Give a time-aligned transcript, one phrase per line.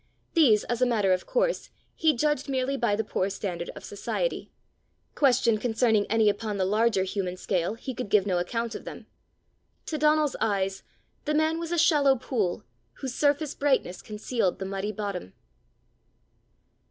[0.33, 4.49] These, as a matter of course, he judged merely by the poor standard of society:
[5.13, 9.05] questioned concerning any upon the larger human scale, he could give no account of them.
[9.85, 10.81] To Donal's eyes,
[11.25, 15.33] the man was a shallow pool whose surface brightness concealed the muddy bottom.